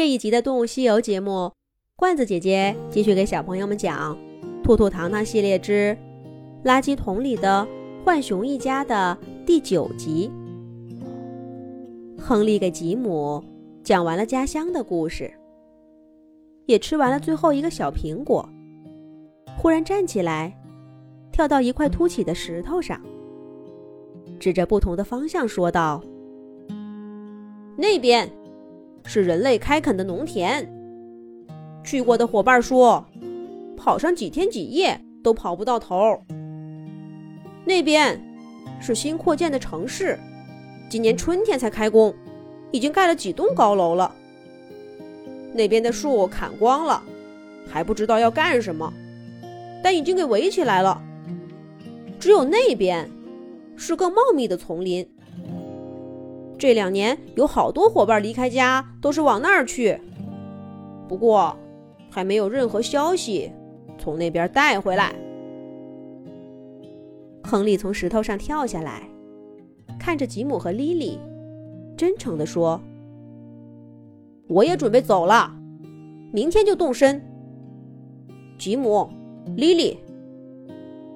[0.00, 1.52] 这一集的《动物西游》节目，
[1.94, 4.16] 罐子姐姐继续给小朋友们讲
[4.64, 5.94] 《兔兔糖糖系列之
[6.64, 7.68] 垃圾桶里的
[8.02, 10.30] 浣熊一家》的第九集。
[12.18, 13.44] 亨利给吉姆
[13.84, 15.30] 讲完了家乡的故事，
[16.64, 18.48] 也吃完了最后一个小苹果，
[19.58, 20.58] 忽然站起来，
[21.30, 22.98] 跳到一块凸起的石头上，
[24.38, 26.02] 指着不同的方向说道
[27.76, 28.26] ：“那边。”
[29.04, 30.68] 是人类开垦的农田。
[31.82, 33.04] 去过的伙伴说，
[33.76, 36.20] 跑上几天几夜都跑不到头。
[37.64, 38.20] 那边
[38.80, 40.18] 是新扩建的城市，
[40.88, 42.14] 今年春天才开工，
[42.70, 44.14] 已经盖了几栋高楼了。
[45.52, 47.02] 那边的树砍光了，
[47.68, 48.92] 还不知道要干什么，
[49.82, 51.02] 但已经给围起来了。
[52.18, 53.10] 只有那边
[53.76, 55.08] 是更茂密的丛林。
[56.60, 59.98] 这两年有好多伙伴离开家，都是往那儿去。
[61.08, 61.56] 不过，
[62.10, 63.50] 还没有任何消息
[63.96, 65.14] 从那边带回来。
[67.42, 69.08] 亨利从石头上跳下来，
[69.98, 71.18] 看着吉姆和莉莉，
[71.96, 72.78] 真诚地说
[74.46, 75.50] ：“我也准备走了，
[76.30, 77.24] 明天就动身。
[78.58, 79.08] 吉姆，
[79.56, 79.98] 莉莉，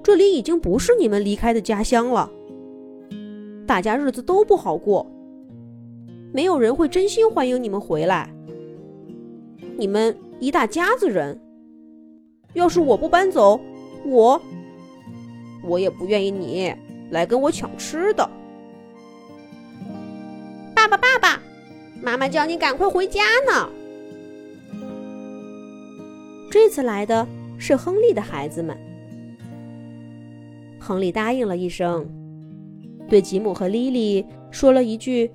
[0.01, 2.31] 这里已经不是你们离开的家乡了，
[3.67, 5.05] 大家日子都不好过。”
[6.35, 8.29] 没有人会真心欢迎你们回来。
[9.77, 11.39] 你们一大家子人，
[12.51, 13.57] 要是我不搬走，
[14.05, 14.41] 我
[15.63, 16.75] 我也不愿意你
[17.09, 18.29] 来跟我抢吃的。
[20.75, 21.41] 爸爸，爸爸，
[22.01, 23.69] 妈妈叫你赶快回家呢。
[26.51, 27.25] 这次来的
[27.57, 28.77] 是亨利的孩子们。
[30.81, 32.05] 亨利答应了一声，
[33.07, 35.31] 对吉姆和莉莉说了一句。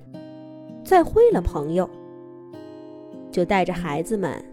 [0.83, 1.89] 再会了，朋友。
[3.31, 4.43] 就带着孩子们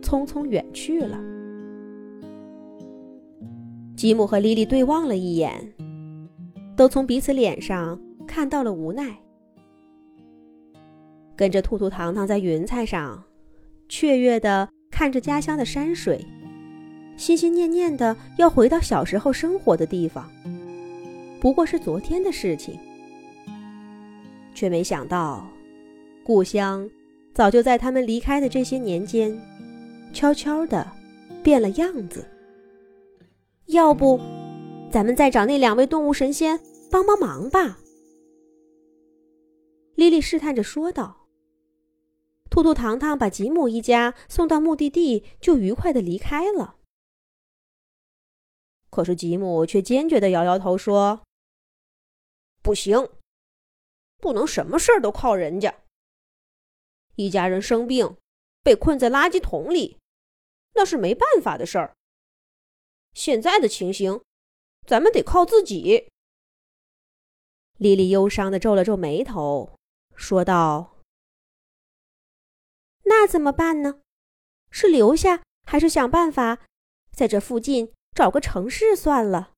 [0.00, 1.18] 匆匆远去了。
[3.96, 5.74] 吉姆和莉莉对望了一眼，
[6.76, 9.18] 都从彼此脸上看到了无奈。
[11.34, 13.20] 跟着兔兔糖糖在云彩上，
[13.88, 16.24] 雀跃的看着家乡的山水，
[17.16, 20.30] 心心念念的要回到小时候生活的地方。
[21.40, 22.78] 不过是昨天的事情，
[24.54, 25.44] 却没想到。
[26.24, 26.88] 故乡
[27.34, 29.38] 早就在他们离开的这些年间，
[30.14, 30.90] 悄悄的
[31.42, 32.26] 变了样子。
[33.66, 34.18] 要不，
[34.90, 36.58] 咱们再找那两位动物神仙
[36.90, 37.78] 帮帮忙吧？
[39.96, 41.26] 莉莉试探着说道。
[42.50, 46.76] 兔兔糖糖把吉姆一家送到目的地，就愉快的离开了。
[48.88, 51.22] 可是吉姆却坚决的摇摇头说
[52.62, 53.08] ：“不行，
[54.18, 55.74] 不能什么事儿都靠人家。”
[57.16, 58.16] 一家人生病，
[58.62, 59.98] 被困在垃圾桶里，
[60.74, 61.94] 那是没办法的事儿。
[63.12, 64.22] 现在的情形，
[64.86, 66.08] 咱们得靠自己。
[67.76, 69.78] 莉莉忧伤的皱了皱眉头，
[70.14, 71.00] 说道
[73.04, 74.00] ：“那怎么办呢？
[74.70, 76.66] 是留下，还是想办法
[77.12, 79.52] 在这附近找个城市算了？”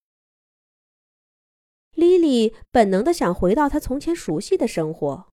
[1.93, 5.29] 莉莉本能的想回到她从前熟悉的生活。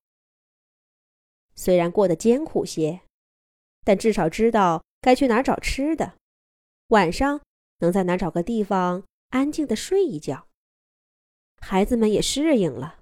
[1.56, 3.02] 虽然过得艰苦些，
[3.84, 6.14] 但至少知道该去哪儿找吃的，
[6.88, 7.42] 晚上
[7.80, 10.48] 能在哪儿找个地方安静的睡一觉。
[11.60, 13.00] 孩子们也适应了。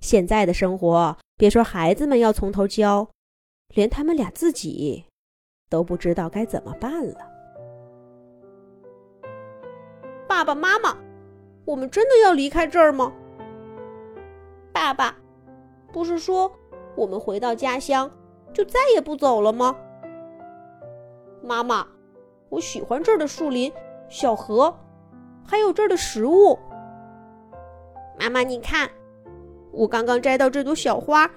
[0.00, 3.10] 现在的生活，别说孩子们要从头教，
[3.68, 5.04] 连他们俩自己
[5.70, 7.32] 都不知道该怎么办了。
[10.28, 10.96] 爸爸妈妈，
[11.64, 13.10] 我们真的要离开这儿吗？
[14.72, 15.16] 爸爸，
[15.92, 16.52] 不是说……
[16.96, 18.10] 我们回到家乡，
[18.52, 19.76] 就再也不走了吗？
[21.42, 21.86] 妈妈，
[22.48, 23.72] 我喜欢这儿的树林、
[24.08, 24.74] 小河，
[25.46, 26.58] 还有这儿的食物。
[28.18, 28.90] 妈妈，你看，
[29.70, 31.30] 我刚刚摘到这朵小花，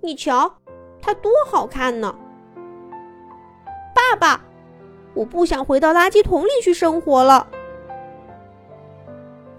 [0.00, 0.52] 你瞧，
[1.00, 2.16] 它多好看呢。
[3.94, 4.42] 爸爸，
[5.12, 7.46] 我不想回到垃圾桶里去生活了。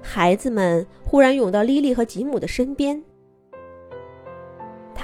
[0.02, 3.04] 孩子们忽然涌到莉莉和吉姆的身边。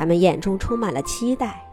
[0.01, 1.63] 他们眼中充满了期待。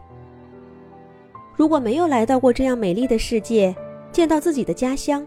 [1.55, 3.75] 如果没有来到过这样美丽的世界，
[4.11, 5.25] 见到自己的家乡，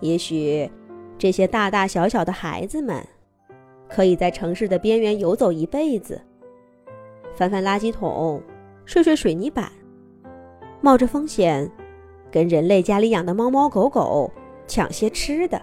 [0.00, 0.68] 也许
[1.16, 3.06] 这些大大小小的孩子们，
[3.88, 6.20] 可以在城市的边缘游走一辈子，
[7.36, 8.42] 翻翻垃圾桶，
[8.84, 9.70] 睡睡水泥板，
[10.80, 11.70] 冒着风险，
[12.32, 14.28] 跟人类家里养的猫猫狗狗
[14.66, 15.62] 抢些吃的。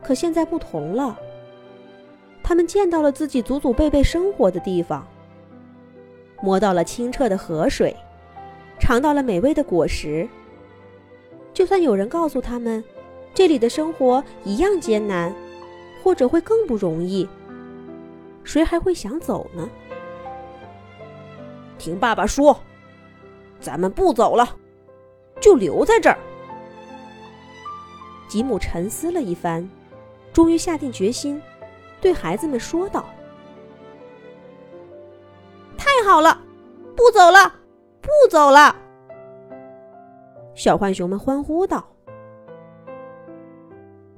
[0.00, 1.18] 可现在不同了。
[2.46, 5.04] 他们见到了自己祖祖辈辈生活的地方，
[6.40, 7.96] 摸到了清澈的河水，
[8.78, 10.28] 尝到了美味的果实。
[11.52, 12.84] 就算有人告诉他们，
[13.34, 15.34] 这里的生活一样艰难，
[16.04, 17.28] 或者会更不容易，
[18.44, 19.68] 谁还会想走呢？
[21.78, 22.56] 听爸爸说，
[23.58, 24.56] 咱们不走了，
[25.40, 26.16] 就留在这儿。
[28.28, 29.68] 吉姆沉思了一番，
[30.32, 31.42] 终于下定决心，
[32.00, 33.04] 对孩子们说道
[35.76, 36.38] ：“太好了，
[36.94, 37.52] 不走了，
[38.00, 38.74] 不走了！”
[40.54, 41.84] 小浣熊们欢呼道。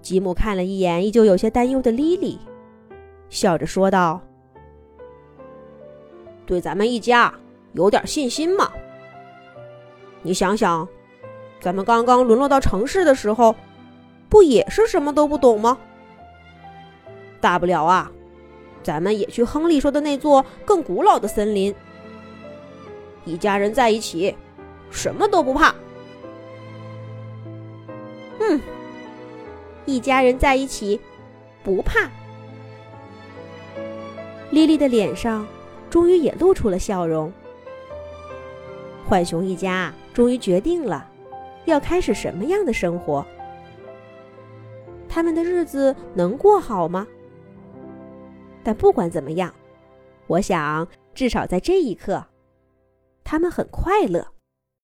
[0.03, 2.39] 吉姆看了一眼依旧有些担忧的莉莉，
[3.29, 4.21] 笑着说道
[6.47, 7.33] ：“对咱们一家
[7.73, 8.71] 有点信心嘛？
[10.23, 10.87] 你想想，
[11.61, 13.55] 咱们刚刚沦落到城市的时候。”
[14.31, 15.79] 不也是什么都不懂吗？
[17.41, 18.11] 大不了啊，
[18.83, 21.75] 咱们也去亨利说的那座更古老的森林。
[23.25, 24.35] 一家人在一起，
[24.91, 25.75] 什么都不怕。
[28.41, 28.61] 嗯，
[29.85, 30.99] 一家人在一起，
[31.63, 32.11] 不怕。
[34.51, 35.47] 莉莉的脸上
[35.91, 37.31] 终于也露出了笑容。
[39.07, 41.07] 浣熊一家终于决定了，
[41.67, 43.25] 要开始什么样的生活。
[45.09, 47.07] 他们的日子能过好吗？
[48.69, 49.55] 但不管怎么样，
[50.27, 52.23] 我想至少在这一刻，
[53.25, 54.35] 他们很快乐。